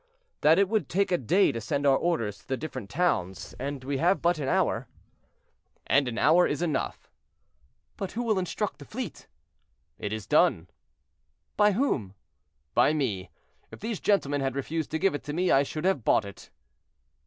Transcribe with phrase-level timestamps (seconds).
[0.39, 3.83] "That it would take a day to send our orders to the different towns, and
[3.83, 4.87] we have but an hour."
[5.85, 7.11] "And an hour is enough."
[7.97, 9.27] "But who will instruct the fleet?"
[9.99, 10.71] "It is done."
[11.55, 12.15] "By whom?"
[12.73, 13.29] "By me.
[13.69, 16.49] If these gentlemen had refused to give it to me, I should have bought it."